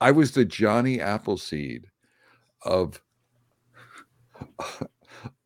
[0.00, 1.86] I was the Johnny Appleseed
[2.62, 3.00] of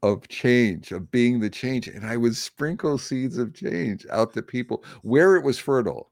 [0.02, 1.88] of change, of being the change.
[1.88, 6.10] And I would sprinkle seeds of change out to people where it was fertile.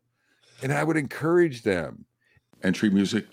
[0.63, 2.07] And I would encourage them.
[2.63, 3.27] Entry music.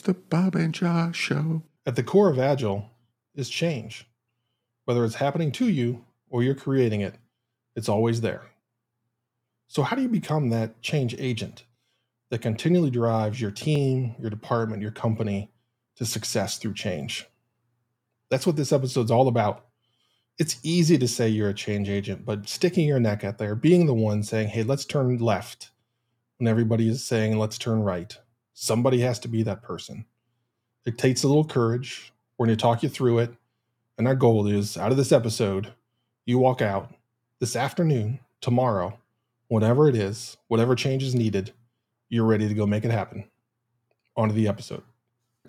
[0.00, 1.62] the Bob and Josh show.
[1.84, 2.88] At the core of Agile
[3.34, 4.06] is change.
[4.84, 7.16] Whether it's happening to you or you're creating it,
[7.74, 8.49] it's always there.
[9.70, 11.62] So, how do you become that change agent
[12.30, 15.52] that continually drives your team, your department, your company
[15.94, 17.28] to success through change?
[18.30, 19.66] That's what this episode's all about.
[20.40, 23.86] It's easy to say you're a change agent, but sticking your neck out there, being
[23.86, 25.70] the one saying, hey, let's turn left
[26.38, 28.18] when everybody is saying, let's turn right,
[28.54, 30.04] somebody has to be that person.
[30.84, 32.12] It takes a little courage.
[32.38, 33.34] We're going to talk you through it.
[33.96, 35.74] And our goal is out of this episode,
[36.26, 36.92] you walk out
[37.38, 38.98] this afternoon, tomorrow,
[39.50, 41.52] whatever it is, whatever change is needed,
[42.08, 43.24] you're ready to go make it happen.
[44.16, 44.82] On to the episode.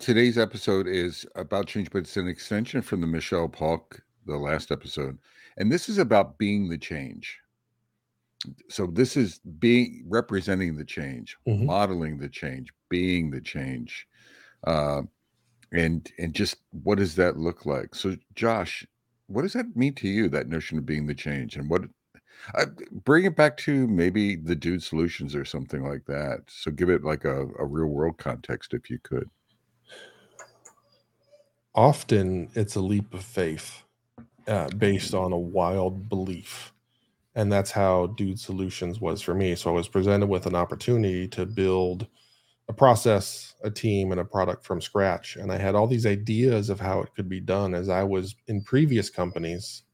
[0.00, 4.72] Today's episode is about change, but it's an extension from the Michelle Polk, the last
[4.72, 5.18] episode.
[5.56, 7.38] And this is about being the change.
[8.68, 11.66] So this is being representing the change, Mhm.
[11.66, 14.08] modeling the change, being the change.
[14.66, 15.02] Uh,
[15.70, 17.94] and and just what does that look like?
[17.94, 18.84] So Josh,
[19.28, 21.56] what does that mean to you, that notion of being the change?
[21.56, 21.82] And what
[22.54, 22.64] I
[23.04, 26.40] bring it back to maybe the dude solutions or something like that.
[26.48, 29.30] So give it like a, a real world context if you could.
[31.74, 33.82] Often it's a leap of faith
[34.46, 36.72] uh, based on a wild belief.
[37.34, 39.54] And that's how Dude Solutions was for me.
[39.54, 42.06] So I was presented with an opportunity to build
[42.68, 45.36] a process, a team, and a product from scratch.
[45.36, 48.34] And I had all these ideas of how it could be done as I was
[48.48, 49.84] in previous companies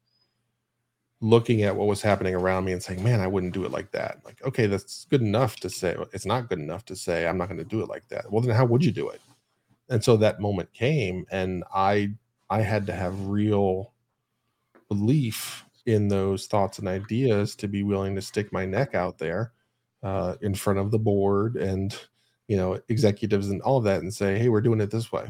[1.21, 3.91] looking at what was happening around me and saying, man, I wouldn't do it like
[3.91, 4.19] that.
[4.23, 5.95] Like, okay, that's good enough to say.
[6.13, 8.31] It's not good enough to say, I'm not going to do it like that.
[8.31, 9.21] Well, then how would you do it?
[9.89, 12.11] And so that moment came and I
[12.49, 13.93] I had to have real
[14.87, 19.53] belief in those thoughts and ideas to be willing to stick my neck out there
[20.03, 21.99] uh, in front of the board and
[22.47, 25.29] you know executives and all of that and say hey we're doing it this way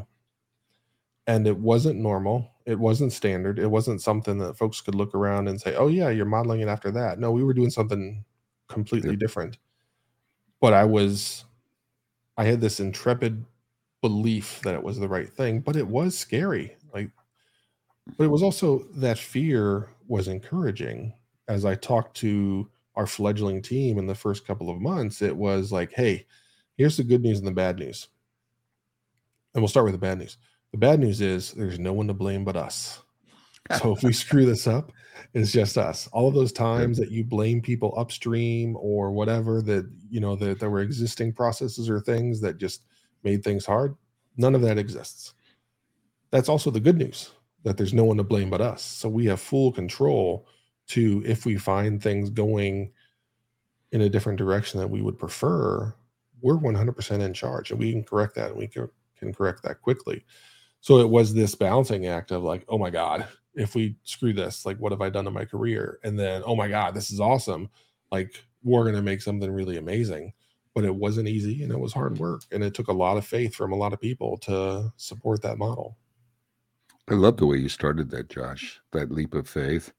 [1.27, 5.47] and it wasn't normal it wasn't standard it wasn't something that folks could look around
[5.47, 7.19] and say oh yeah you're modeling it after that.
[7.19, 8.24] No we were doing something
[8.68, 9.19] completely Yep.
[9.19, 9.57] different.
[10.62, 11.46] But i was
[12.38, 13.44] i had this intrepid
[14.02, 17.09] belief that it was the right thing but it was scary like
[18.18, 21.13] but it was also that fear was encouraging.
[21.47, 25.72] As i talked to our fledgling team in the first couple of months it was
[25.72, 26.25] like hey
[26.78, 28.07] here's the good news and the bad news.
[29.53, 30.38] And we'll start with the bad news
[30.72, 33.02] the bad news is there's no one to blame but us.
[33.80, 34.91] So if we screw this up
[35.34, 36.07] it's just us.
[36.12, 40.59] All of those times that you blame people upstream or whatever that you know that
[40.59, 42.81] there were existing processes or things that just
[43.24, 43.96] made things hard
[44.38, 45.34] none of that exists.
[46.31, 47.31] That's also the good news
[47.63, 48.81] that there's no one to blame but us.
[48.81, 50.47] So we have full control
[50.88, 52.91] to if we find things going
[53.91, 55.94] in a different direction that we would prefer
[56.41, 59.81] we're 100% in charge and we can correct that and we can, can correct that
[59.81, 60.24] quickly
[60.81, 64.66] so it was this balancing act of like oh my god if we screw this
[64.66, 66.00] like what have i done in my career?
[66.03, 67.69] And then oh my god this is awesome.
[68.12, 70.34] Like we're going to make something really amazing.
[70.75, 73.25] But it wasn't easy and it was hard work and it took a lot of
[73.25, 75.97] faith from a lot of people to support that model.
[77.09, 79.91] I love the way you started that, Josh, that leap of faith.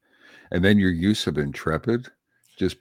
[0.51, 2.07] And then your use of intrepid
[2.57, 2.77] just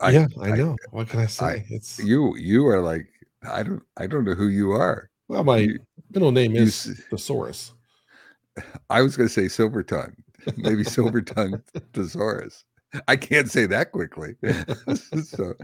[0.00, 0.76] I- yeah i I- know.
[0.90, 1.64] What can i say?
[1.68, 3.06] It's you you are like
[3.42, 5.07] I don't I don't know who you are.
[5.28, 5.78] Well my you-
[6.10, 7.72] middle name is s- thesaurus
[8.90, 10.16] I was going to say silver tongue,
[10.56, 11.62] maybe silver tongue
[11.92, 12.64] thesaurus.
[13.06, 14.34] I can't say that quickly.
[15.22, 15.54] so,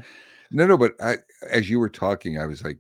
[0.50, 1.16] no, no, but I,
[1.50, 2.78] as you were talking, I was like,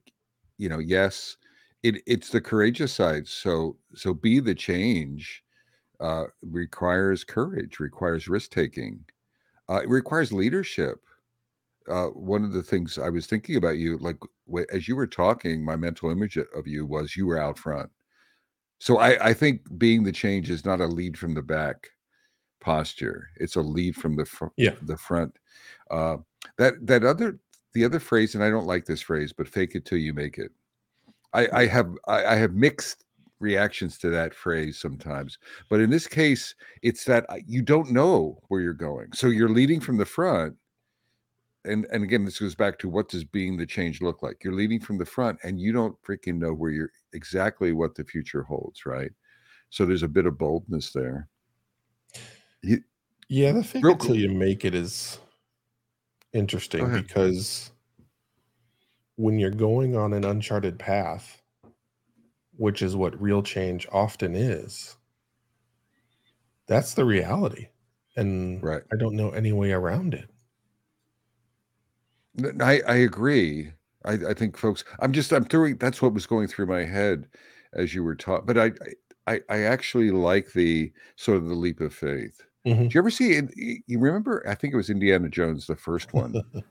[0.58, 1.36] you know, yes,
[1.82, 3.26] it, it's the courageous side.
[3.26, 5.42] So, so be the change
[6.00, 9.04] uh, requires courage, requires risk taking,
[9.68, 11.00] uh, it requires leadership.
[11.88, 14.16] Uh, one of the things I was thinking about you, like
[14.72, 17.90] as you were talking, my mental image of you was you were out front.
[18.78, 21.90] So I, I think being the change is not a lead from the back
[22.60, 24.74] posture; it's a lead from the fr- Yeah.
[24.82, 25.38] the front.
[25.90, 26.18] Uh,
[26.58, 27.38] that that other
[27.74, 30.38] the other phrase, and I don't like this phrase, but "fake it till you make
[30.38, 30.52] it."
[31.32, 33.04] I, I have I, I have mixed
[33.40, 35.38] reactions to that phrase sometimes,
[35.68, 39.80] but in this case, it's that you don't know where you're going, so you're leading
[39.80, 40.56] from the front.
[41.64, 44.44] And and again, this goes back to what does being the change look like?
[44.44, 48.04] You're leading from the front, and you don't freaking know where you're exactly what the
[48.04, 49.12] future holds, right?
[49.70, 51.28] So there's a bit of boldness there.
[52.62, 52.82] you,
[53.28, 54.16] Yeah, the it till cool.
[54.16, 55.18] you make it is
[56.34, 57.70] interesting because
[59.16, 61.42] when you're going on an uncharted path,
[62.56, 64.96] which is what real change often is,
[66.66, 67.68] that's the reality.
[68.16, 68.84] And Right.
[68.92, 70.30] I don't know any way around it.
[72.60, 73.70] I, I agree.
[74.04, 77.26] I, I think folks, I'm just, I'm throwing, that's what was going through my head
[77.72, 78.46] as you were taught.
[78.46, 78.72] But I,
[79.26, 82.40] I, I actually like the sort of the leap of faith.
[82.66, 82.88] Mhm.
[82.88, 83.40] Do you ever see
[83.86, 86.34] You remember, I think it was Indiana Jones, the first one.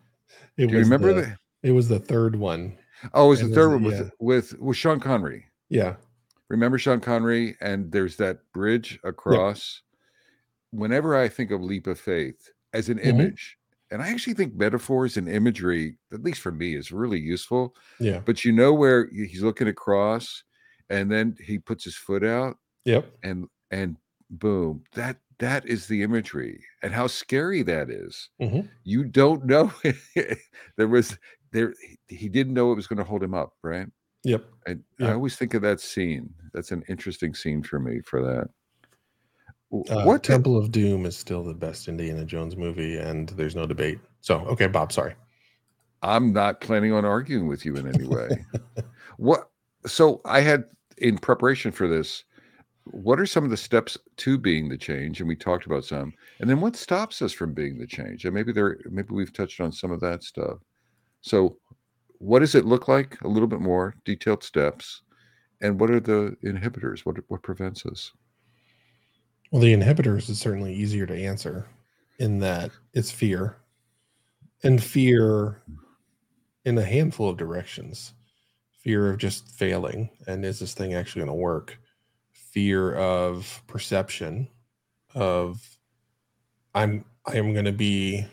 [0.58, 2.78] It Do you was remember the, the, it was the third one.
[3.16, 4.10] oh, it was the third the- one with, yeah.
[4.20, 5.46] with, with Sean Connery.
[5.70, 5.96] Yeah.
[6.50, 7.56] Remember Sean Connery?
[7.62, 9.82] And there's that bridge across.
[10.72, 13.06] Whenever I think of leap of faith as an Mhm.
[13.06, 13.58] image,
[13.94, 17.76] and I actually think metaphors and imagery, at least for me, is really useful.
[18.00, 18.20] Yeah.
[18.26, 20.44] But you know where he's looking across,
[20.90, 23.06] and then he puts his foot out, Yep.
[23.24, 23.98] and and
[24.30, 28.30] boom, that that is the imagery, and how scary that is.
[28.42, 28.68] Mhm.
[28.84, 29.72] You don't know
[30.78, 31.18] there was
[31.52, 31.74] there
[32.08, 33.88] he- didn't know it was going to hold him up, right?
[34.24, 34.44] Yep.
[34.66, 35.10] And Yeah.
[35.10, 36.34] I always think of that scene.
[36.54, 38.50] That's an interesting scene for me for that.
[39.74, 43.56] W- Uh, what Temple of Doom is still the best Indiana Jones movie, and there's
[43.56, 44.00] no debate.
[44.22, 45.16] So, okay, Bob, sorry.
[46.04, 48.46] I'm not planning on arguing with you in any way.
[49.18, 49.50] what
[49.86, 50.66] so I had
[50.98, 52.24] in preparation for this,
[52.86, 55.20] what are some of the steps to being the change?
[55.20, 56.14] And we talked about some.
[56.40, 58.26] And then what stops us from being the change?
[58.26, 60.60] And maybe there maybe we've touched on some of that stuff.
[61.22, 61.58] So
[62.20, 63.20] what does it look like?
[63.22, 65.02] A little bit more detailed steps.
[65.62, 67.06] And what are the inhibitors?
[67.06, 68.12] What what prevents us?
[69.54, 71.68] Well, the inhibitors is certainly easier to answer
[72.18, 73.58] in that it's fear,
[74.64, 75.62] and fear
[76.66, 78.14] in a handful of directions.
[78.82, 81.78] Fear of just failing, and is this thing actually going to work?
[82.32, 84.48] Fear of perception,
[85.14, 85.62] of
[86.74, 88.26] I'm I am going to be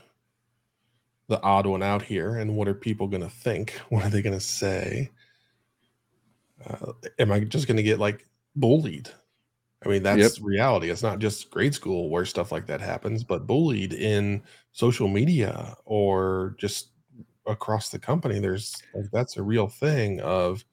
[1.29, 3.79] the odd one out here, and what are people going to think?
[3.91, 5.11] What are they going to say?
[6.67, 8.27] Uh, am I just going to get like
[8.57, 9.11] bullied?
[9.85, 10.91] I mean, that's reality.
[10.91, 14.43] It's not just grade school where stuff like that happens, but bullied in
[14.73, 16.89] social media or just
[17.47, 18.39] across the company.
[18.41, 20.65] There's like that's a real thing of,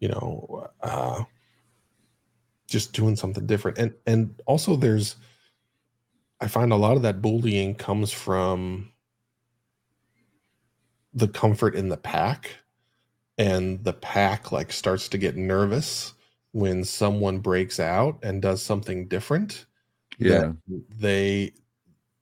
[0.00, 1.22] you know, uh,
[2.66, 3.78] just doing something different.
[3.78, 5.14] And and also there's,
[6.40, 8.90] I find a lot of that bullying comes from
[11.14, 12.50] the comfort in the pack,
[13.38, 16.14] and the pack like starts to get nervous
[16.52, 19.66] when someone breaks out and does something different
[20.18, 20.52] Yeah.
[20.90, 21.52] they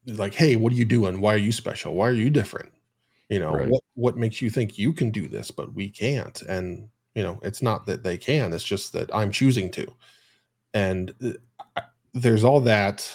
[0.06, 1.20] like hey what are you doing?
[1.20, 1.94] Why are you special?
[1.94, 2.72] Why are you different?
[3.28, 3.66] You know Right.
[3.66, 6.40] what what makes you think you can do this but we can't?
[6.42, 9.86] And you know it's not that they can it's just that i'm choosing to.
[10.74, 11.32] And uh,
[12.14, 13.10] there's all that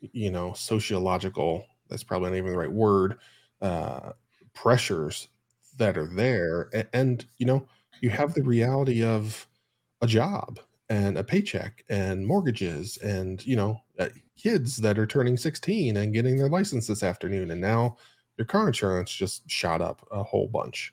[0.00, 3.18] you know sociological that's probably not even the right word
[3.62, 4.12] uh
[4.54, 5.28] pressures
[5.78, 6.70] that are there.
[6.74, 7.68] And, and you know
[8.00, 9.46] you have the reality of
[10.02, 10.58] a job
[10.90, 16.12] and a paycheck and mortgages and you know uh, kids that are turning 16 and
[16.12, 17.96] getting their license this afternoon and now
[18.36, 20.92] your car insurance just shot up a whole bunch.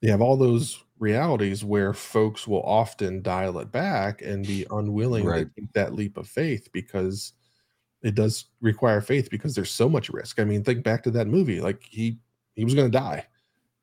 [0.00, 5.24] You have all those realities where folks will often dial it back and be unwilling
[5.24, 5.46] Right.
[5.54, 7.32] to take that leap of faith because
[8.02, 10.38] it does require faith because there's so much risk.
[10.40, 12.18] I mean think back to that movie like he
[12.54, 13.26] he was going to die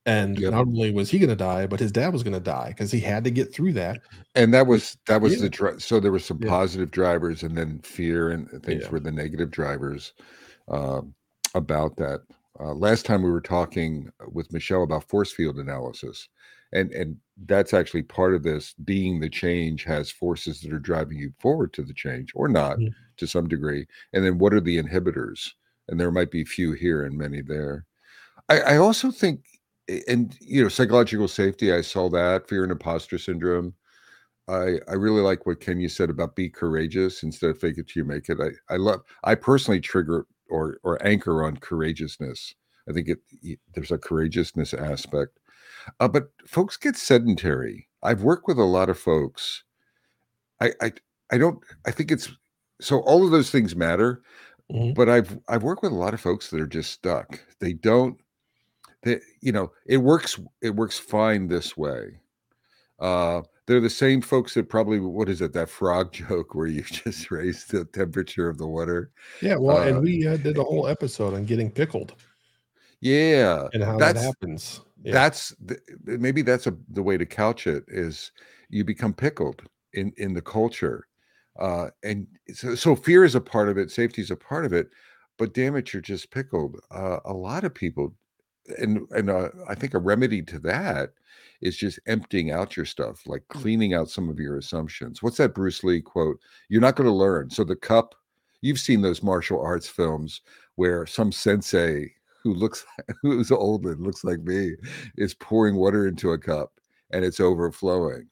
[0.06, 0.52] and Yep.
[0.52, 2.92] not only was he going to die but his dad was going to die because
[2.92, 4.00] he had to get through that
[4.36, 5.42] And that was that was Yeah.
[5.42, 6.50] the dri- so there were some Yeah.
[6.50, 8.90] positive drivers and then fear and things Yeah.
[8.90, 10.14] were the negative drivers
[10.68, 11.14] um,
[11.54, 12.22] about that.
[12.60, 16.28] Uh, last time we were talking with Michelle about force field analysis,
[16.74, 18.74] and and that's actually part of this.
[18.84, 22.80] Being the change has forces that are driving you forward to the change or not
[22.80, 22.94] Mhm.
[23.18, 23.86] to some degree.
[24.14, 25.52] And then what are the inhibitors?
[25.88, 27.86] And there might be few here and many there.
[28.50, 29.44] I, I also think,
[30.08, 31.72] and you know, psychological safety.
[31.74, 33.74] I saw that fear and imposter syndrome.
[34.48, 38.02] I I really like what Kenya said about be courageous instead of fake it till
[38.04, 38.40] you make it.
[38.42, 39.02] I I love.
[39.24, 42.56] I personally trigger or or anchor on courageousness.
[42.90, 43.20] I think it
[43.76, 45.40] there's a courageousness aspect.
[46.00, 47.90] Uh, but folks get sedentary.
[48.04, 49.64] I've worked with a lot of folks.
[50.62, 50.92] I I
[51.32, 51.64] I don't.
[51.86, 52.30] I think it's
[52.82, 53.02] so.
[53.02, 54.22] All of those things matter.
[54.72, 54.96] Mhm.
[54.96, 57.42] But I've I've worked with a lot of folks that are just stuck.
[57.60, 58.20] They don't.
[59.06, 60.38] They you know it works.
[60.62, 62.20] It works fine this way.
[63.00, 66.82] Uh, they're the same folks that probably what is it that frog joke where you
[66.84, 69.12] just raise the temperature of the water.
[69.42, 72.16] Yeah, well, Uh, and we uh, did a whole episode on getting pickled
[73.02, 74.82] Yeah, and how that happens.
[75.04, 75.14] Yeah.
[75.14, 78.32] that's the, maybe that's a the way to couch it is
[78.70, 79.62] you become pickled
[79.94, 81.08] in in the culture,
[81.60, 84.74] uh, and so so fear is a part of it, safety is a part of
[84.74, 84.90] it,
[85.38, 86.80] but damn it, you're just pickled.
[86.92, 88.16] Uh, a lot of people
[88.80, 91.12] and and uh, I think a remedy to that
[91.62, 93.62] is just emptying out your stuff, like Mm.
[93.62, 95.24] cleaning out some of your assumptions.
[95.24, 96.40] What's that Bruce Lee quote?
[96.70, 97.50] You're not going to learn.
[97.50, 98.16] So the cup,
[98.62, 100.42] you've seen those martial arts films
[100.76, 102.86] where some sensei who looks
[103.22, 104.76] who's old and looks like me
[105.18, 106.74] is pouring water into a cup
[107.12, 108.28] and it's overflowing.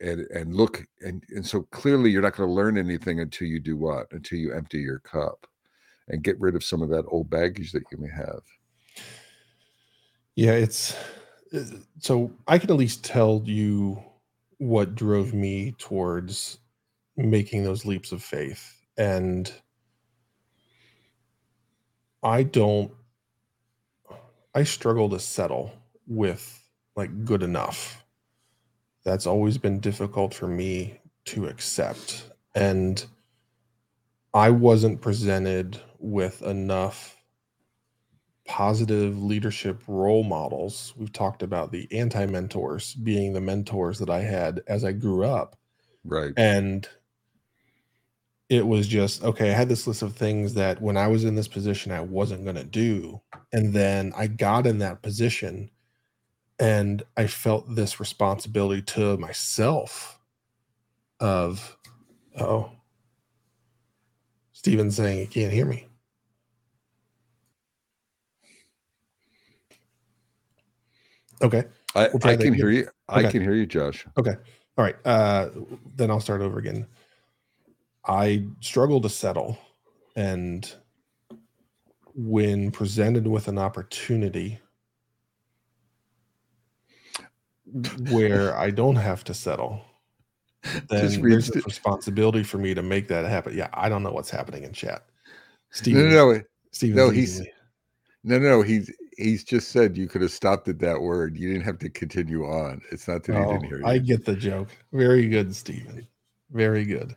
[0.00, 3.60] And and look and and so clearly you're not going to learn anything until you
[3.60, 4.06] do what?
[4.12, 5.46] Until you empty your cup
[6.08, 8.40] and get rid of some of that old baggage that you may have.
[10.36, 10.96] Yeah, it's
[11.98, 14.02] so I can at least tell you
[14.58, 16.58] what drove me towards
[17.16, 18.76] making those leaps of faith.
[18.96, 19.52] And
[22.22, 22.92] I don't,
[24.54, 25.72] I struggle to settle
[26.06, 26.62] with
[26.96, 28.04] like good enough.
[29.04, 32.24] That's always been difficult for me to accept.
[32.54, 33.04] And
[34.34, 37.16] I wasn't presented with enough
[38.50, 40.92] positive leadership role models.
[40.96, 45.24] We've talked about the anti mentors being the mentors that I had as I grew
[45.24, 45.56] up.
[46.04, 46.32] Right.
[46.36, 46.88] And
[48.48, 51.36] it was just, okay, I had this list of things that when I was in
[51.36, 53.20] this position, I wasn't going to do.
[53.52, 55.70] And then I got in that position
[56.58, 60.18] and I felt this responsibility to myself
[61.20, 61.78] of,
[62.40, 62.72] oh,
[64.50, 65.86] Steven's saying he can't hear me.
[71.42, 71.64] Okay.
[71.94, 72.88] I, We'll I can hear you.
[73.08, 73.30] I Okay.
[73.32, 74.06] can hear you, Josh.
[74.18, 74.34] Okay.
[74.78, 74.96] All right.
[75.04, 75.50] Uh,
[75.96, 76.86] then I'll start over again.
[78.06, 79.58] I struggle to settle.
[80.16, 80.72] And
[82.14, 84.60] when presented with an opportunity
[88.08, 89.82] where I don't have to settle,
[90.88, 93.56] then there's a responsibility for me to make that happen.
[93.56, 95.06] Yeah, I don't know what's happening in chat.
[95.86, 96.42] No, no, no,
[96.72, 97.42] Steven's no, he's-.
[98.22, 98.62] No, no.
[98.62, 101.36] He's he's just said you could have stopped at that word.
[101.36, 102.80] You didn't have to continue on.
[102.90, 103.86] It's not that he Oh, didn't hear you.
[103.86, 104.68] I get the joke.
[104.92, 106.06] Very good, Steven.
[106.50, 107.14] Very good.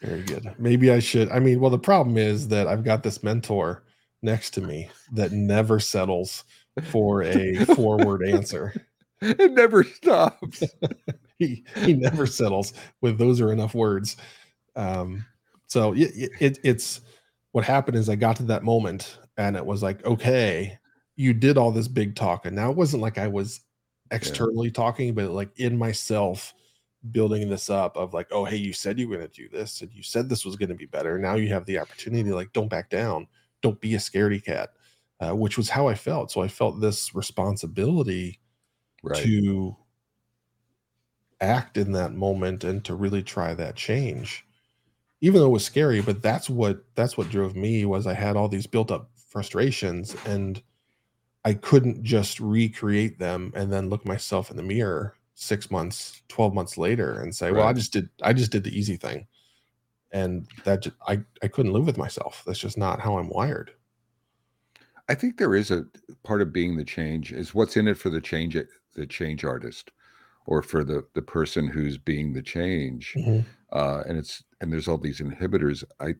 [0.00, 0.54] Very good.
[0.58, 1.30] Maybe I should.
[1.30, 3.84] I mean, well, the problem is that I've got this mentor
[4.22, 6.44] next to me that never settles
[6.84, 8.74] for a forward answer.
[9.20, 10.62] it never stops.
[11.40, 14.16] He he never settles with those are enough words.
[14.74, 15.24] Um,
[15.68, 17.00] so it, it it's
[17.52, 20.78] what happened is I got to that moment and it was like, okay,
[21.16, 23.60] you did all this big talk, and now it wasn't like I was
[24.10, 26.52] externally talking, but like in myself
[27.12, 29.80] building this up of like, oh, hey, you said you were going to do this,
[29.80, 31.18] and you said this was going to be better.
[31.18, 32.30] Now you have the opportunity.
[32.30, 33.28] Like, don't back down.
[33.62, 34.70] Don't be a scaredy cat,
[35.20, 36.30] uh, which was how I felt.
[36.30, 38.40] So I felt this responsibility
[39.02, 39.22] Right.
[39.22, 39.76] to
[41.40, 44.44] act in that moment and to really try that change
[45.20, 48.36] even though it was scary but that's what that's what drove me was i had
[48.36, 50.62] all these built up frustrations and
[51.44, 56.54] i couldn't just recreate them and then look myself in the mirror 6 months 12
[56.54, 59.26] months later and say well i just did i just did the easy thing
[60.10, 63.72] and that ju- i i couldn't live with myself that's just not how i'm wired
[65.10, 65.86] I think there is a
[66.22, 68.56] part of being the change is what's in it for the change
[68.94, 69.90] the change artist
[70.46, 73.14] or for the the person who's being the change.
[73.72, 75.82] Uh, and it's and there's all these inhibitors.
[76.00, 76.14] I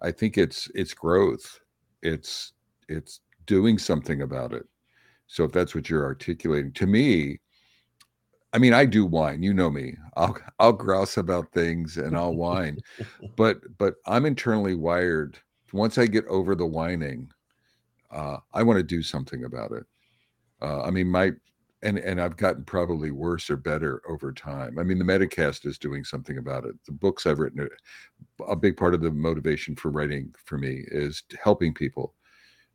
[0.00, 1.60] I think it's it's growth.
[2.04, 2.52] It's
[2.88, 4.66] it's doing something about it.
[5.26, 7.40] So if that's what you're articulating, to me,
[8.52, 9.42] I mean, I do whine.
[9.42, 9.96] You know me.
[10.16, 12.78] I'll I'll grouse about things and I'll whine,
[13.36, 15.38] but but I'm internally wired.
[15.72, 17.30] Once I get over the whining,
[18.12, 19.84] uh, I want to do something about it.
[20.62, 21.32] Uh, I mean, my
[21.84, 24.78] and and I've gotten probably worse or better over time.
[24.78, 26.74] I mean, the Metacast is doing something about it.
[26.86, 27.68] The books I've written,
[28.48, 32.14] a big part of the motivation for writing for me is helping people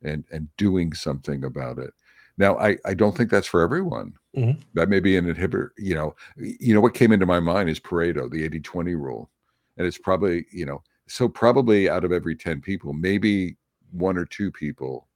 [0.02, 1.92] and and doing something about it.
[2.38, 4.14] Now, I I don't think that's for everyone.
[4.36, 4.62] Mhm.
[4.74, 5.70] That may be an inhibitor.
[5.78, 9.30] You know, you know what came into my mind is Pareto, the 80-20 rule,
[9.76, 13.56] and it's probably you know so probably out of every ten people, maybe
[13.92, 15.08] one or two people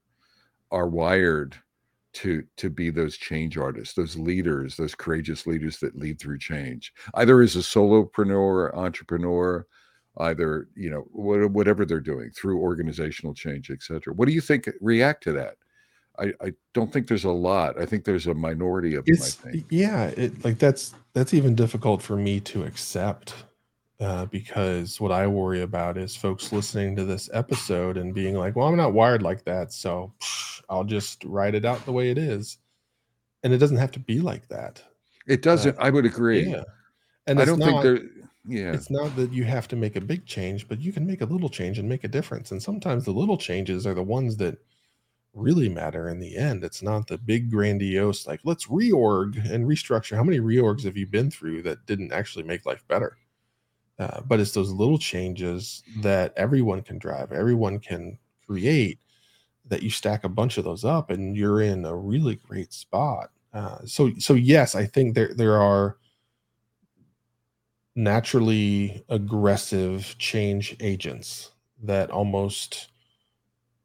[0.70, 1.56] are wired
[2.14, 6.92] to to be those change artists those leaders those courageous leaders that lead through change.
[7.14, 9.66] Either as a solopreneur entrepreneur
[10.18, 14.70] either you know what, whatever they're doing through organizational change etc what do you think
[14.80, 15.56] react to that?
[16.18, 17.78] I i don't think there's a lot.
[17.80, 19.66] I think there's a minority of them it's i think.
[19.70, 23.34] yeah it like that's that's even difficult for me to accept
[24.00, 28.54] uh, because what i worry about is folks listening to this episode and being like
[28.56, 32.10] well i'm not wired like that so psh, i'll just write it out the way
[32.10, 32.58] it is.
[33.42, 34.82] And it doesn't have to be like that.
[35.26, 36.50] It doesn't i would agree.
[36.50, 36.64] Yeah.
[37.26, 38.72] And i it's don't not, think there yeah.
[38.72, 41.26] it's not that you have to make a big change but you can make a
[41.26, 42.50] little change and make a difference.
[42.50, 44.58] And sometimes the little changes are the ones that
[45.34, 46.64] really matter in the end.
[46.64, 50.16] It's not the big grandiose, like, let's reorg and restructure.
[50.16, 53.16] How many reorgs have you been through that didn't actually make life better?
[53.98, 58.98] Uh, but it's those little changes that everyone can drive, everyone can create
[59.66, 63.30] that you stack a bunch of those up and you're in a really great spot.
[63.52, 65.96] Uh, so, so yes, I think there, there are
[67.96, 71.52] naturally aggressive change agents
[71.82, 72.88] that almost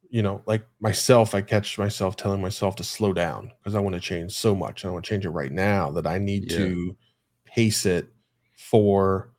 [0.09, 3.93] you know, like myself, I catch myself telling myself to slow down because I want
[3.93, 4.83] to change so much.
[4.83, 6.57] I want to change it right now that I need yeah.
[6.57, 6.97] to
[7.45, 8.11] pace it
[8.55, 9.29] for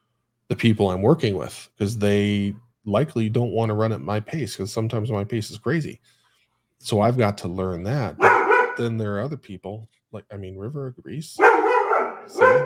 [0.49, 2.55] the people I'm working with because they
[2.85, 6.01] likely don't want to run at my pace because sometimes my pace is crazy.
[6.81, 8.17] So I've got to learn that.
[8.19, 11.39] But then there are other people, like I mean, River agrees.
[12.27, 12.65] See,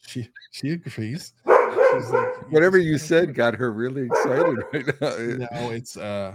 [0.00, 1.34] she she agrees.
[1.46, 5.46] Like, Whatever you said got her really excited right now.
[5.50, 6.32] No, it's uh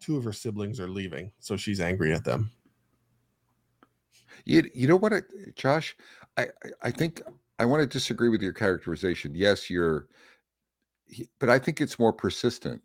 [0.00, 2.50] two of her siblings are leaving, so she's angry at them.
[4.44, 5.20] You, you know what, I,
[5.54, 5.96] Josh?
[6.36, 6.48] I,
[6.82, 7.22] I think
[7.58, 9.32] I want to disagree with your characterization.
[9.34, 10.08] Yes, you're,
[11.38, 12.82] but I think it's more persistent,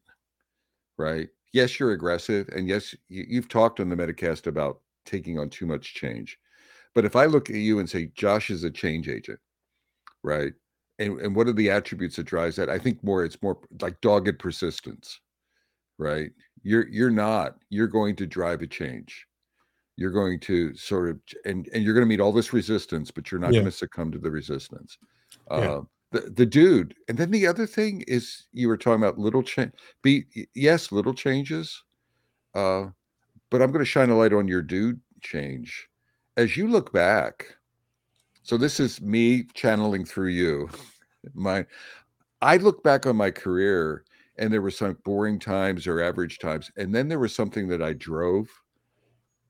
[0.97, 1.29] right?
[1.53, 5.65] Yes, you're aggressive, and yes, you, you've talked on the Metacast about taking on too
[5.65, 6.37] much change.
[6.93, 9.39] But if I look at you and say Josh is a change agent,
[10.23, 10.53] right?
[10.99, 12.69] And and what are the attributes that drives that?
[12.69, 15.19] I think more it's more like dogged persistence,
[15.97, 16.31] right?
[16.63, 17.55] You're you're not.
[17.69, 19.25] You're going to drive a change.
[19.95, 23.31] You're going to sort of and and you're going to meet all this resistance, but
[23.31, 23.59] you're not yeah.
[23.59, 24.97] going to succumb to the resistance.
[25.51, 25.57] Yeah.
[25.57, 29.43] Uh, the the dude, and then the other thing is you were talking about little
[29.43, 29.71] change.
[30.01, 31.83] Be yes, little changes.
[32.55, 32.87] Uh,
[33.49, 35.87] but I'm going to shine a light on your dude change
[36.35, 37.55] as you look back.
[38.43, 40.69] So this is me channeling through you.
[41.33, 41.65] My
[42.41, 44.05] I look back on my career
[44.37, 47.81] and there were some boring times or average times and then there was something that
[47.81, 48.47] i drove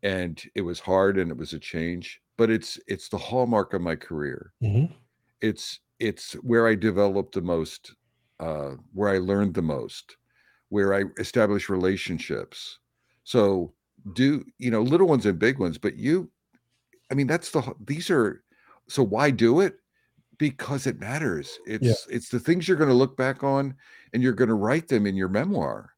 [0.03, 3.81] and it was hard and it was a change but it's it's the hallmark of
[3.81, 4.91] my career mm-hmm.
[5.41, 7.95] it's it's where i developed the most
[8.39, 10.17] uh where i learned the most
[10.69, 12.79] where i established relationships
[13.23, 13.73] so
[14.13, 16.29] do you know little ones and big ones but you
[17.11, 18.43] i mean that's the these are
[18.87, 19.75] so why do it
[20.37, 21.59] because it matters.
[21.65, 22.15] It's yeah.
[22.15, 23.75] it's the things you're going to look back on
[24.13, 25.93] and you're going to write them in your memoir.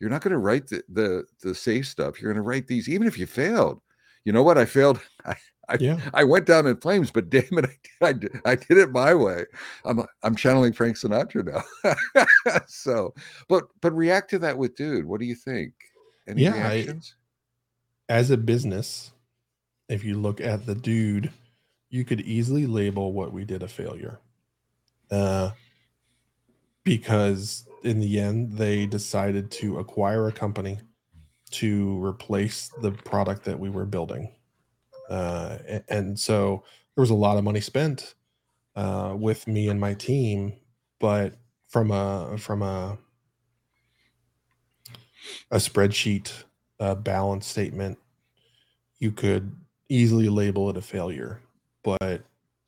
[0.00, 2.20] You're not going to write the, the the safe stuff.
[2.20, 3.80] You're going to write these even if you failed.
[4.24, 4.58] You know what?
[4.58, 5.00] I failed.
[5.24, 5.36] I
[5.68, 5.98] I, yeah.
[6.14, 9.44] I went down in flames, but damn it, I did, I did it my way.
[9.84, 12.26] I'm I'm channeling Frank Sinatra now.
[12.66, 13.14] so,
[13.48, 15.06] but but react to that with dude.
[15.06, 15.72] What do you think?
[16.26, 17.14] Any yeah, reactions?
[18.08, 19.12] I, as a business,
[19.88, 21.32] if you look at the dude
[21.90, 24.20] you could easily label what we did a failure.
[25.10, 25.50] Uh,
[26.84, 30.78] because in the end, they decided to acquire a company
[31.50, 34.30] to replace the product that we were building.
[35.08, 38.14] Uh, and so there was a lot of money spent
[38.76, 40.54] uh, with me and my team,
[41.00, 41.36] but
[41.68, 42.98] from a from a
[45.50, 46.32] a spreadsheet
[46.80, 47.98] a balance statement,
[48.98, 49.54] you could
[49.88, 51.40] easily label it a failure
[51.88, 52.22] but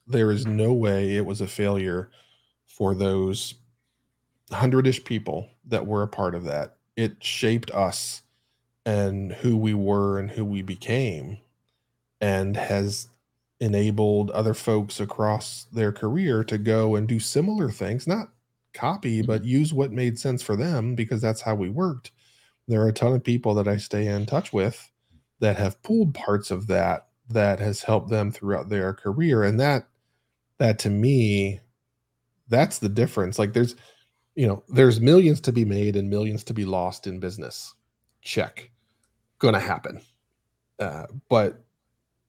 [0.06, 2.10] there is no way it was a failure
[2.66, 3.54] for those
[4.50, 6.76] hundred-ish people that were a part of that.
[6.96, 8.22] It shaped us
[8.86, 11.38] and who we were and who we became
[12.20, 13.08] and has
[13.60, 18.30] enabled other folks across their career to go and do similar things, not
[18.72, 22.12] copy, but use what made sense for them because that's how we worked.
[22.68, 24.90] There are a ton of people that I stay in touch with
[25.40, 29.44] that have pulled parts of that that has helped them throughout their career.
[29.44, 29.88] And that
[30.58, 31.60] that to me
[32.48, 33.38] that's the difference.
[33.38, 33.76] Like there's
[34.34, 37.74] you know there's millions to be made and millions to be lost in business.
[38.22, 38.70] Check.
[39.38, 40.00] Gonna happen.
[40.78, 41.64] Uh, but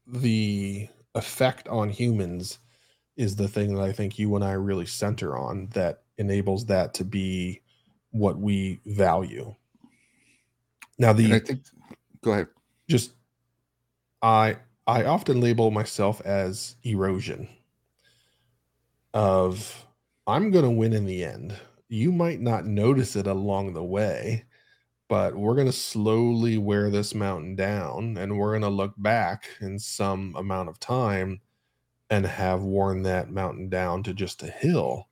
[0.08, 2.60] the effect on humans
[3.18, 6.94] is the thing that i think you and i really center on that enables that
[6.94, 7.62] to be
[8.12, 9.54] what we value
[10.98, 11.62] now the and i think
[12.22, 12.48] go ahead
[12.88, 13.14] just
[14.22, 14.56] i
[14.88, 17.48] I often label myself as erosion
[19.14, 19.86] of
[20.28, 21.56] I'm going to win in the end.
[21.88, 24.46] You might not notice it along the way,
[25.12, 29.50] but we're going to slowly wear this mountain down and we're going to look back
[29.60, 31.42] in some amount of time
[32.10, 35.10] and have worn that mountain down to just a hill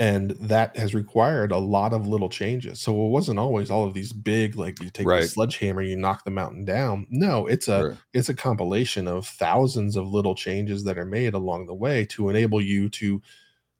[0.00, 3.94] and that has required a lot of little changes so it wasn't always all of
[3.94, 5.22] these big like you take right.
[5.22, 7.98] a sledgehammer you knock the mountain down no it's a right.
[8.12, 12.28] it's a compilation of thousands of little changes that are made along the way to
[12.28, 13.22] enable you to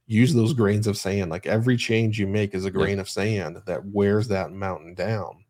[0.07, 3.01] use those grains of sand like every change you make is a grain yeah.
[3.01, 5.45] of sand that wears that mountain down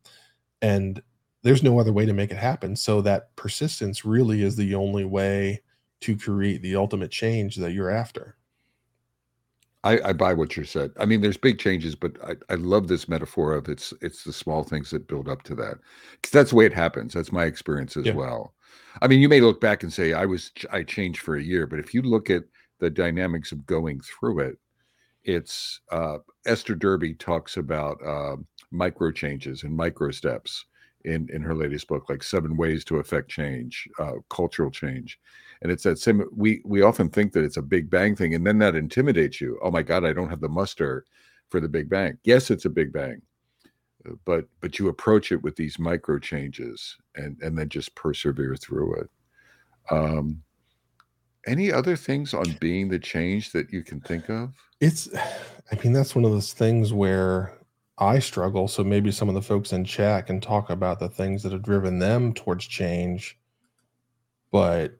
[0.63, 1.03] and
[1.47, 2.75] there's no other way to make it happen.
[2.75, 5.63] So that persistence really is the only way
[6.01, 8.37] to create the ultimate change that you're after.
[9.85, 10.91] I, I buy what you said.
[10.99, 14.33] I mean, there's big changes, but I, I love this metaphor of it's it's the
[14.33, 15.77] small things that build up to that.
[16.15, 17.15] Because that's the way it happens.
[17.15, 18.15] That's my experience as Yeah.
[18.15, 18.55] well.
[19.01, 21.69] I mean, you may look back and say I was I changed for a year,
[21.69, 22.43] but if you look at
[22.79, 24.59] the dynamics of going through it,
[25.25, 28.37] it's uh, Esther Derby talks about uh,
[28.71, 30.65] micro changes and micro steps
[31.05, 35.19] in in her latest book, like seven ways to affect change, uh, cultural change,
[35.63, 36.23] and it's that same.
[36.35, 39.59] We we often think that it's a big bang thing, and then that intimidates you.
[39.63, 41.05] Oh my God, I don't have the muster
[41.49, 42.19] for the big bang.
[42.25, 43.23] Yes, it's a big bang,
[44.09, 48.57] uh, but but you approach it with these micro changes, and and then just persevere
[48.57, 49.11] through it.
[49.91, 50.43] Um,
[51.47, 54.53] any other things on being the change that you can think of?
[54.81, 55.09] It's,
[55.73, 57.53] I mean, that's one of those things where
[57.99, 58.69] I struggle.
[58.69, 61.63] So maybe some of the folks in chat can talk about the things that have
[61.63, 63.39] driven them towards change.
[64.53, 64.99] But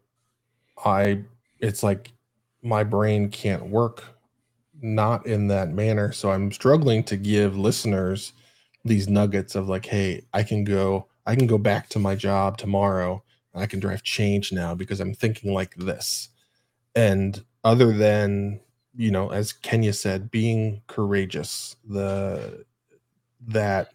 [0.85, 1.23] I,
[1.61, 2.13] it's like
[2.63, 4.03] my brain can't work
[4.83, 6.13] not in that manner.
[6.13, 8.33] So I'm struggling to give listeners
[8.85, 12.59] these nuggets of like, hey, I can go, I can go back to my job
[12.59, 13.23] tomorrow
[13.57, 16.29] I can drive change now because I'm thinking like this.
[16.97, 18.61] And other than
[18.97, 22.65] you know as kenya said being courageous the
[23.47, 23.91] that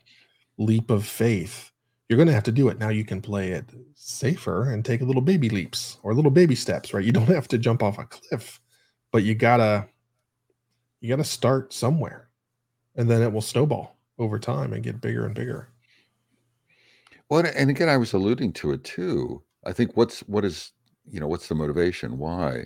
[0.57, 1.71] leap of faith
[2.09, 5.01] you're going to have to do it now you can play it safer and take
[5.01, 7.97] a little baby leaps or little baby steps right you don't have to jump off
[7.97, 8.61] a cliff
[9.11, 9.87] but you gotta
[11.01, 12.29] you gotta start somewhere
[12.95, 15.69] and then it will snowball over time and get bigger and bigger
[17.29, 19.43] Well, and again, I was alluding to it too.
[19.65, 20.71] I think what's what is
[21.09, 22.17] you know what's the motivation?
[22.17, 22.65] Why?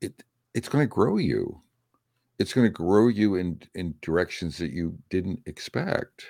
[0.00, 0.22] It
[0.54, 1.60] it's going to grow you.
[2.38, 6.26] It's going to grow you in in directions that you didn't expect.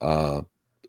[0.00, 0.42] Uh,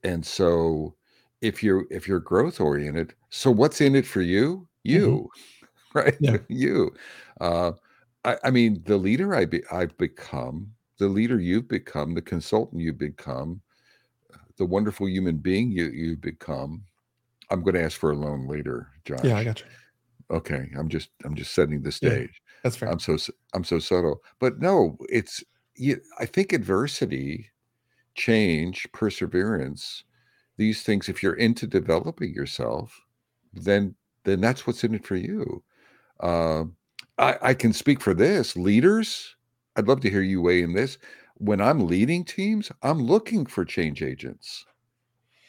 [0.03, 0.95] and so
[1.41, 4.67] if you're if you're growth oriented, so what's in it for you?
[4.83, 5.29] You,
[5.93, 6.15] right?
[6.19, 6.37] Yeah.
[6.49, 6.93] You.
[7.41, 7.73] Uh,
[8.23, 12.81] I, I mean, the leader I be, I've become, the leader you've become, the consultant
[12.81, 13.61] you've become,
[14.57, 16.83] the wonderful human being you you've become.
[17.51, 19.23] I'm going to ask for a loan later, Josh.
[19.23, 19.67] yeah i got you
[20.31, 22.19] Okay, I'm just I'm just setting the Yeah.
[22.19, 22.41] stage.
[22.63, 23.17] that's fair I'm so
[23.53, 25.43] I'm so subtle, but no, it's
[25.75, 27.51] you, I think adversity,
[28.15, 30.03] change, perseverance,
[30.57, 31.09] these things.
[31.09, 33.01] If you're into developing yourself,
[33.53, 35.63] then then that's what's in it for you.
[36.21, 36.65] Uh,
[37.19, 38.55] I, I can speak for this.
[38.57, 39.35] Leaders,
[39.77, 40.97] I'd love to hear you weigh in this.
[41.37, 44.65] When I'm leading teams, I'm looking for change agents.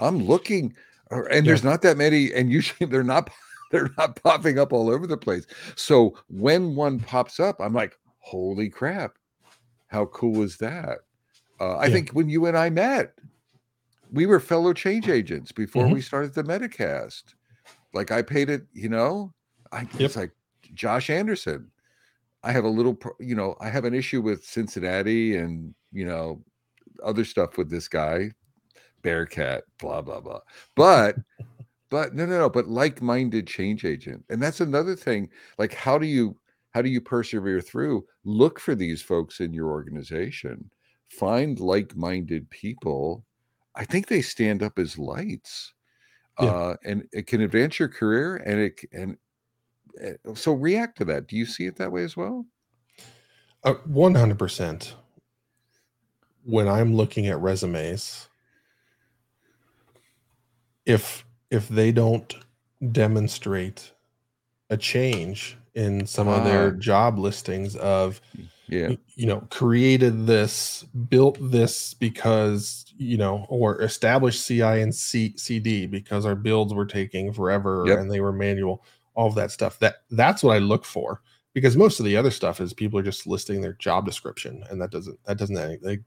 [0.01, 0.75] I'm looking,
[1.11, 1.49] and Yeah.
[1.49, 3.31] there's not that many, and usually they're not
[3.73, 5.47] they're not popping up all over the place.
[5.77, 9.19] So when one pops up, I'm like, holy crap,
[9.89, 11.01] how cool is that?
[11.61, 11.91] Uh, I Yeah.
[11.91, 13.15] think when you and I met,
[14.11, 15.93] we were fellow change agents before Mhm.
[15.93, 17.35] we started the Metacast.
[17.95, 19.35] Like I paid it, you know,
[19.73, 20.01] I Yep.
[20.01, 20.33] it's like
[20.75, 21.71] Josh Anderson.
[22.45, 26.45] I have a little, you know, I have an issue with Cincinnati and you know
[27.05, 28.33] other stuff with this guy,
[29.03, 30.41] Bearcat, blah blah blah.
[30.77, 31.21] But
[31.91, 32.51] but no no no.
[32.51, 35.31] But like-minded change agent, and that's another thing.
[35.59, 36.39] Like how do you
[36.73, 38.07] how do you persevere through?
[38.25, 40.71] Look for these folks in your organization.
[41.09, 43.25] Find like-minded people.
[43.77, 45.75] I think they stand up as lights,
[46.39, 46.53] Yeah.
[46.53, 48.37] uh, and it can advance your career.
[48.37, 49.19] And it and
[50.05, 51.27] uh, so react to that.
[51.29, 52.47] Do you see it that way as well?
[53.63, 54.95] Uh, 100%
[56.45, 58.29] when i'm looking at resumes
[60.85, 62.35] if if they don't
[62.93, 63.93] demonstrate
[64.71, 66.79] a change in some of their Ah.
[66.79, 68.21] job listings of
[68.69, 68.93] Yeah.
[69.15, 75.87] you know created this built this because you know or established ci and C, cd
[75.87, 77.99] because our builds were taking forever Yep.
[77.99, 78.83] and they were manual
[79.15, 81.23] all of that stuff that that's what i look for
[81.55, 84.81] because most of the other stuff is people are just listing their job description and
[84.81, 85.55] that doesn't that doesn't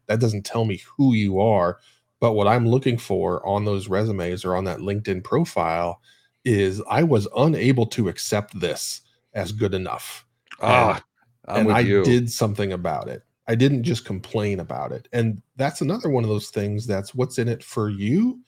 [0.08, 1.80] that doesn't tell me who you are
[2.20, 6.02] but what i'm looking for on those resumes or on that linkedin profile
[6.46, 9.02] is i was unable to accept this
[9.34, 10.26] as good enough
[10.62, 11.02] Ah,
[11.48, 12.04] I'm and I you.
[12.04, 13.24] did something about it.
[13.48, 15.08] I didn't just complain about it.
[15.12, 18.42] And that's another one of those things that's what's in it for you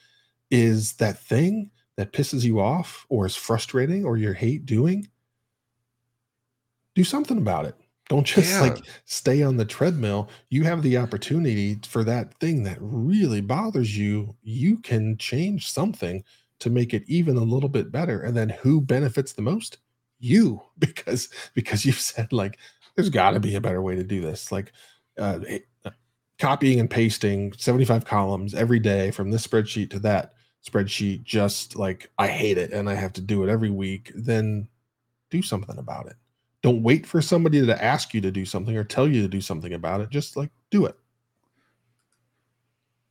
[0.51, 5.07] is that thing that pisses you off or is frustrating or you hate doing.
[6.93, 7.75] Do something about it.
[8.11, 8.59] Don't just Yeah.
[8.59, 10.29] like stay on the treadmill.
[10.49, 14.35] You have the opportunity for that thing that really bothers you.
[14.43, 16.21] You can change something
[16.59, 18.19] to make it even a little bit better.
[18.19, 19.77] And then who benefits the most?
[20.19, 22.59] You, because because you've said like
[22.97, 24.51] there's got to be a better way to do this.
[24.51, 24.73] Like
[25.17, 25.39] uh,
[25.85, 25.91] uh,
[26.37, 30.33] copying and pasting 75 columns every day from this spreadsheet to that
[30.69, 34.67] spreadsheet just like I hate it and I have to do it every week, then
[35.29, 36.17] do something about it.
[36.61, 39.41] Don't wait for somebody to ask you to do something or tell you to do
[39.41, 40.09] something about it.
[40.09, 40.95] Just like do it.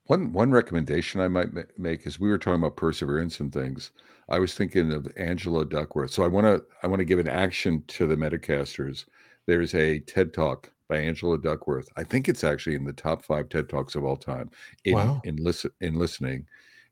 [0.05, 3.91] One one recommendation I might ma- make is we were talking about perseverance and things.
[4.29, 6.11] I was thinking of Angela Duckworth.
[6.13, 9.05] So I want to I want to give an action to the Metacasters.
[9.47, 11.89] There's a TED Talk by Angela Duckworth.
[11.97, 14.51] I think it's actually in the top five TED Talks of all time
[14.85, 15.21] in Wow.
[15.25, 16.47] in listen in listening,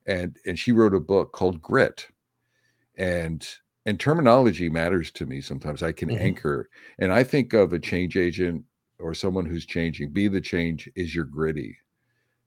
[0.07, 2.07] and and she wrote a book called Grit,
[2.97, 3.47] and
[3.89, 5.83] and terminology matters to me sometimes.
[5.83, 6.21] I can Mhm.
[6.21, 8.65] anchor, and I think of a change agent
[9.01, 10.13] or someone who's changing.
[10.13, 11.79] Be the change is your gritty,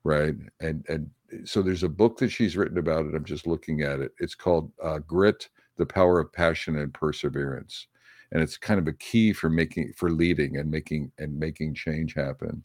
[0.04, 0.36] right?
[0.60, 1.10] And and
[1.45, 3.15] so there's a book that she's written about it.
[3.15, 4.12] I'm just looking at it.
[4.19, 7.88] It's called uh, Grit: The Power of Passion and Perseverance
[8.34, 12.13] and it's kind of a key for making for leading and making and making change
[12.13, 12.63] happen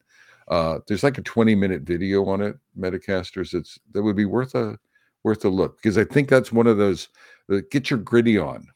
[0.48, 4.54] uh there's like a 20 minute video on it metacasters it's that would be worth
[4.54, 4.78] a
[5.24, 7.08] worth a look because i think that's one of those
[7.52, 8.66] Uh, get your gritty on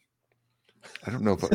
[1.07, 1.49] i don't know if I,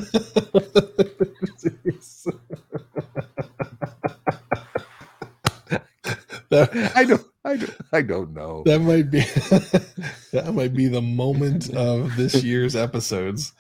[6.50, 9.20] that, I don't i don't i don't know that might be
[10.32, 13.54] that might be the moment of this year's episodes.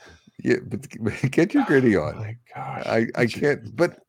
[0.43, 0.87] yeah but
[1.31, 2.83] get your gritty Oh on my gosh.
[2.85, 3.99] i i can't but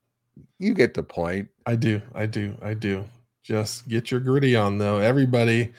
[0.59, 2.01] you get the point I do.
[2.15, 2.57] I do.
[2.63, 3.05] I do.
[3.43, 4.99] Just get your gritty on though.
[4.99, 5.73] Everybody,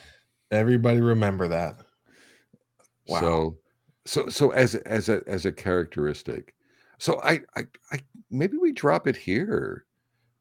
[0.51, 1.79] everybody remember that.
[3.07, 3.19] Wow.
[3.21, 3.59] So,
[4.05, 6.55] so, so as as a as a characteristic,
[6.99, 7.99] so I I, I
[8.31, 9.85] maybe we drop it here,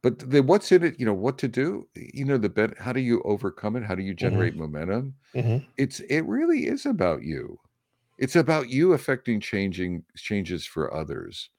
[0.03, 2.79] but the what's in it, you know, what to do, you know, the bet.
[2.79, 3.85] How do you overcome it?
[3.85, 5.17] How do you generate momentum?
[5.35, 5.67] Mhm.
[5.79, 7.59] It's it really is about you.
[8.19, 11.51] It's about you affecting changing changes for others.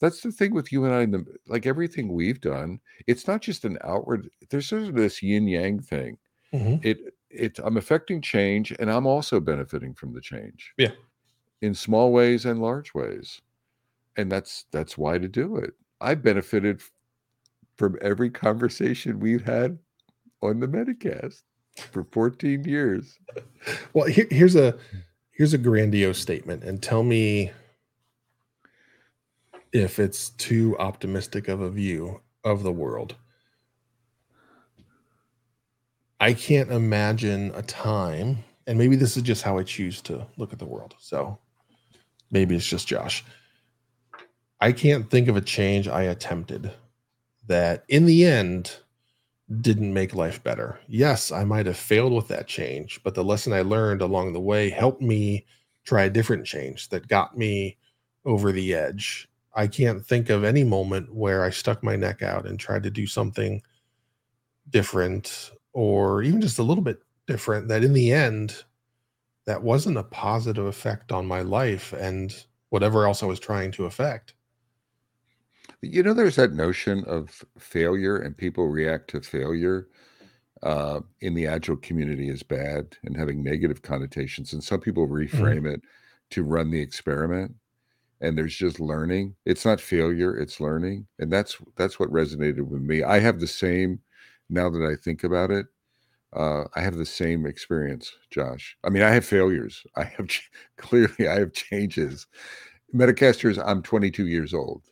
[0.00, 1.06] That's the thing with you and I.
[1.06, 4.30] the- Like everything we've done, it's not just an outward.
[4.50, 6.18] There's sort of this yin yang thing
[6.54, 6.84] Mhm.
[6.84, 10.92] it it i'm affecting change and i'm also benefiting from the change Yeah.
[11.62, 13.40] in small ways and large ways
[14.16, 16.82] and that's that's why to do it i benefited
[17.76, 19.78] from every conversation we've had
[20.42, 21.42] on the Metacast
[21.90, 23.18] for 14 years
[23.94, 24.76] Well, here, here's a
[25.30, 27.50] here's a grandiose statement, and tell me
[29.72, 33.16] if it's too optimistic of a view of the world.
[36.22, 40.52] I can't imagine a time, and maybe this is just how I choose to look
[40.52, 40.94] at the world.
[41.00, 41.36] So
[42.30, 43.24] maybe it's just Josh.
[44.60, 46.72] I can't think of a change I attempted
[47.48, 48.76] that in the end
[49.62, 50.78] didn't make life better.
[50.86, 54.40] Yes, I might have failed with that change, but the lesson I learned along the
[54.40, 55.44] way helped me
[55.84, 57.76] try a different change that got me
[58.24, 59.28] over the edge.
[59.56, 62.90] I can't think of any moment where I stuck my neck out and tried to
[62.92, 63.60] do something
[64.70, 68.64] different or even just a little bit different that in the end
[69.46, 73.86] that wasn't a positive effect on my life and whatever else I was trying to
[73.86, 74.34] affect.
[75.80, 79.88] you know there's that notion of failure and people react to failure
[80.62, 85.66] uh, in the agile community as bad and having negative connotations and some people reframe
[85.72, 85.82] it
[86.30, 87.52] to run the experiment
[88.20, 89.34] and there's just learning.
[89.44, 93.02] It's not failure it's learning and that's that's what resonated with me.
[93.02, 93.98] I have the same
[94.52, 95.66] now that i think about it
[96.36, 98.76] uh, i have the same experience josh.
[98.84, 99.84] I mean i have failures.
[99.96, 102.26] I have ch- clearly i have changes.
[102.94, 104.82] Metacasters i'm 22 years old.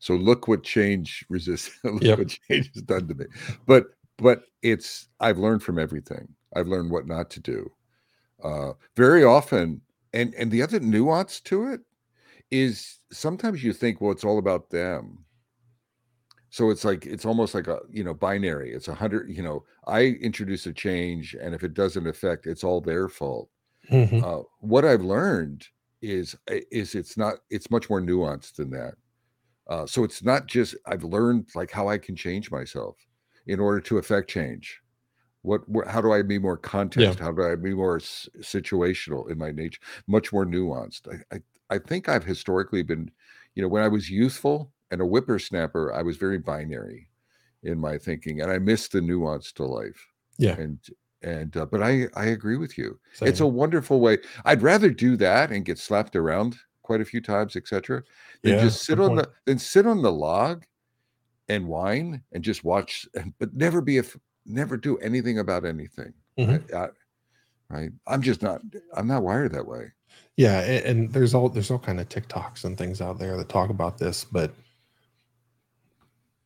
[0.00, 2.18] So look what change resist look Yep.
[2.18, 3.26] what change has done to me.
[3.66, 3.86] But
[4.18, 6.28] but it's i've learned from everything.
[6.56, 7.70] I've learned what not to do.
[8.42, 9.80] Uh very often
[10.12, 11.80] and and the other nuance to it
[12.50, 15.24] is sometimes you think well it's all about them
[16.50, 19.64] so it's like it's almost like a you know binary it's a hundred you know
[19.86, 23.50] i introduce a change and if it doesn't affect it's all their fault
[23.90, 24.22] Mhm.
[24.22, 25.66] uh, what I've learned
[26.02, 28.94] is is it's not it's much more nuanced than that.
[29.68, 32.96] Uh, so it's not just I've learned like how I can change myself
[33.46, 34.80] in order to affect change.
[35.42, 37.18] What, what how do I be more context?
[37.20, 39.80] How do I be more s- situational in my nature?
[40.08, 41.08] Much more nuanced.
[41.32, 43.10] I, I I think I've historically been,
[43.54, 47.08] you know, when I was youthful and a whippersnapper, I was very binary
[47.62, 50.06] in my thinking, and I missed the nuance to life.
[50.38, 50.56] Yeah.
[50.58, 50.78] And
[51.22, 54.18] and uh, but I I agree with you it's a wonderful way.
[54.44, 58.02] I'd rather do that and get slapped around quite a few times, etc.,
[58.42, 59.22] than Yeah, just sit on point.
[59.22, 60.64] the then sit on the log
[61.48, 63.06] and whine and just watch,
[63.38, 64.04] but never be a
[64.46, 66.14] never do anything about anything.
[66.38, 66.72] Mhm.
[66.72, 66.88] I- I-
[67.68, 67.90] right?
[68.06, 68.62] I'm just not.
[68.94, 69.92] I'm not wired that way.
[70.36, 73.48] Yeah, and, and there's all there's all kind of TikToks and things out there that
[73.48, 74.54] talk about this, but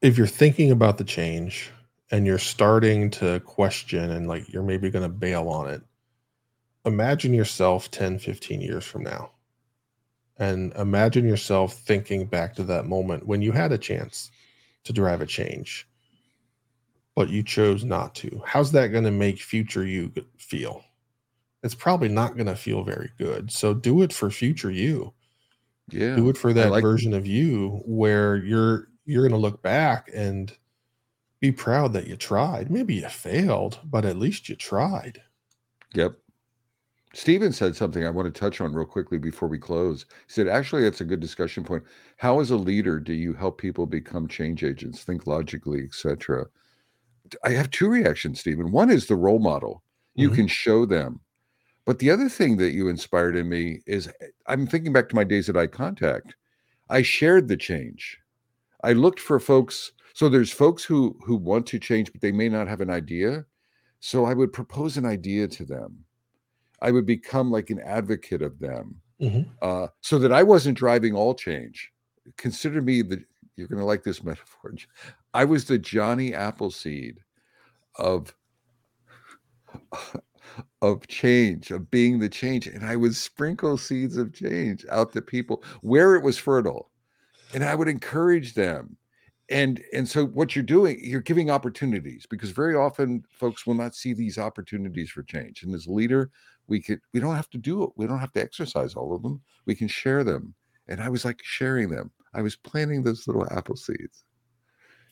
[0.02, 1.70] if you're thinking about the change
[2.10, 5.80] and you're starting to question and like you're maybe going to bail on it,
[6.84, 9.30] imagine yourself 10, 15 years from now.
[10.38, 14.30] And imagine yourself thinking back to that moment when you had a chance
[14.84, 15.86] to drive a change,
[17.14, 18.42] but you chose not to.
[18.44, 20.84] How's that going to make future you feel?
[21.62, 23.52] It's probably not going to feel very good.
[23.52, 25.12] So do it for future you.
[25.90, 26.16] Yeah.
[26.16, 30.10] Do it for that like- version of you where you're you're going to look back
[30.14, 30.56] and
[31.40, 32.70] be proud that you tried.
[32.70, 35.20] Maybe you failed, but at least you tried.
[35.94, 36.16] Yep.
[37.14, 40.06] Steven said something I want to touch on real quickly before we close.
[40.26, 41.82] He said, actually, that's a good discussion point.
[42.16, 46.46] How, as a leader, do you help people become change agents, think logically, etc.?
[47.44, 48.72] I have two reactions, Stephen.
[48.72, 49.82] One is the role model.
[50.14, 50.34] You Mhm.
[50.34, 51.20] can show them.
[51.84, 54.08] But the other thing that you inspired in me is
[54.46, 56.32] I'm thinking back to my days at iContact.
[56.88, 58.21] I shared the change.
[58.82, 59.92] I looked for folks.
[60.14, 63.46] So there's folks who who want to change, but they may not have an idea.
[64.00, 66.04] So I would propose an idea to them.
[66.80, 69.48] I would become like an advocate of them, Mhm.
[69.62, 71.92] uh, so that I wasn't driving all change.
[72.36, 73.24] Consider me the.
[73.56, 74.74] You're going to like this metaphor.
[75.34, 77.20] I was the Johnny Appleseed
[77.96, 78.34] of
[80.82, 85.22] of change, of being the change, and I would sprinkle seeds of change out to
[85.22, 86.90] people where it was fertile,
[87.52, 88.96] and I would encourage them.
[89.48, 93.94] And and so what you're doing, you're giving opportunities because very often folks will not
[93.94, 95.62] see these opportunities for change.
[95.62, 96.30] And as a leader,
[96.68, 97.90] we could we don't have to do it.
[97.96, 99.40] We don't have to exercise all of them.
[99.66, 100.54] We can share them.
[100.88, 102.10] And I was like sharing them.
[102.34, 104.24] I was planting those little apple seeds.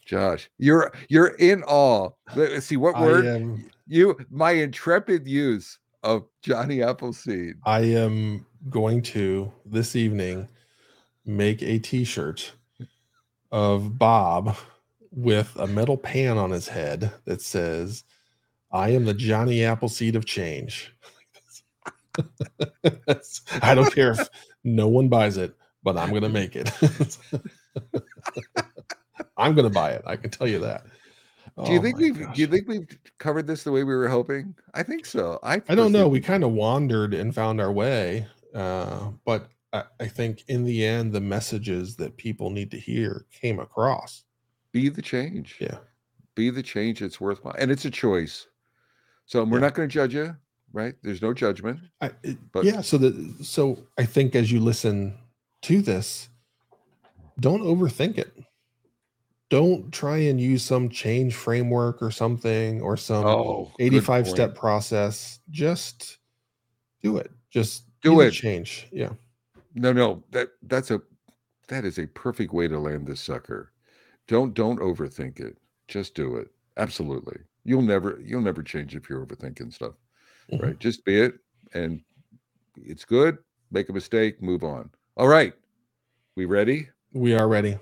[0.06, 2.10] Josh, you're you're in awe.
[2.34, 7.56] Let's see what word am you my intrepid use of Johnny Appleseed.
[7.66, 10.48] I am going to this evening
[11.36, 12.52] make a t-shirt
[13.50, 14.56] of Bob
[15.10, 18.04] with a metal pan on his head that says,
[18.72, 20.94] I am the Johnny Appleseed of change.
[23.62, 24.28] I don't care if
[24.64, 26.70] no one buys it, but I'm going to make it.
[29.36, 30.02] I'm going to buy it.
[30.06, 30.84] I can tell you that.
[31.64, 32.34] Do you Oh think we've gosh.
[32.34, 34.54] do you think we've covered this the way we were hoping?
[34.74, 35.38] I think so.
[35.42, 36.08] I I don't know.
[36.08, 40.84] We kind of wandered and found our way, uh, but I, I think in the
[40.84, 44.24] end, the messages that people need to hear came across.
[44.72, 45.56] be the change.
[45.60, 45.78] Yeah.
[46.36, 47.56] Be the change that's worthwhile.
[47.58, 48.46] And it's a choice.
[49.26, 49.62] So we're Yeah.
[49.66, 50.36] not going to judge you,
[50.72, 50.94] right?
[51.02, 51.80] There's no judgment.
[52.00, 52.80] I, it- But- yeah.
[52.80, 55.16] So that so I think as you listen
[55.62, 56.28] to this,
[57.40, 58.32] don't overthink it.
[59.48, 65.40] Don't try and use some change framework or something or some Oh, 85 step process.
[65.50, 66.18] Just
[67.02, 67.32] do it.
[67.50, 68.30] Just Do it.
[68.30, 68.86] Change.
[68.92, 69.10] Yeah.
[69.80, 71.00] No, no, that that's a
[71.68, 73.72] that is a perfect way to land this sucker.
[74.28, 75.56] Don't don't overthink it.
[75.88, 76.48] Just do it.
[76.76, 77.38] Absolutely.
[77.64, 79.94] You'll never you'll never change if you're overthinking stuff.
[80.52, 80.62] Mhm.
[80.62, 80.78] Right.
[80.78, 81.38] Just be it
[81.72, 82.02] and
[82.76, 83.38] it's good.
[83.70, 84.90] Make a mistake, move on.
[85.16, 85.54] All right.
[86.36, 86.90] We ready?
[87.14, 87.78] We are ready.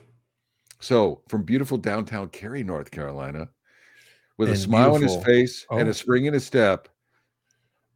[0.79, 3.49] So, from beautiful downtown Cary, North Carolina,
[4.37, 5.91] with a And smile on his beautiful- face and Oh.
[5.91, 6.89] a spring in his step,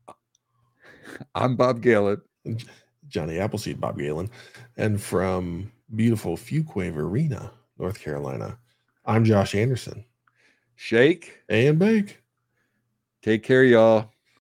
[1.37, 2.21] I'm Bob Galen.
[3.13, 4.31] Johnny Appleseed, Bob Galen,
[4.77, 8.59] and from beautiful Fuquay-Varina, North Carolina.
[9.05, 10.05] I'm Josh Anderson.
[10.75, 11.39] Shake.
[11.49, 12.23] And Bake.
[13.23, 14.12] Take care, y'all.